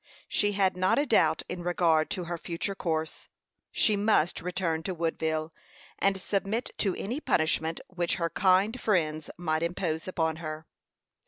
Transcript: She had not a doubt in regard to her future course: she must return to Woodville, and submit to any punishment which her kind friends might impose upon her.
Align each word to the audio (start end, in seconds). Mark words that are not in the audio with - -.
She 0.27 0.53
had 0.53 0.75
not 0.75 0.97
a 0.97 1.05
doubt 1.05 1.43
in 1.47 1.61
regard 1.61 2.09
to 2.09 2.23
her 2.23 2.39
future 2.39 2.73
course: 2.73 3.27
she 3.71 3.95
must 3.95 4.41
return 4.41 4.81
to 4.81 4.95
Woodville, 4.95 5.53
and 5.99 6.19
submit 6.19 6.71
to 6.79 6.95
any 6.95 7.19
punishment 7.19 7.79
which 7.87 8.15
her 8.15 8.31
kind 8.31 8.81
friends 8.81 9.29
might 9.37 9.61
impose 9.61 10.07
upon 10.07 10.37
her. 10.37 10.65